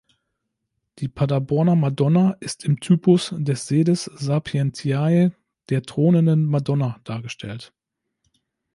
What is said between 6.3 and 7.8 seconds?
Madonna, dargestellt.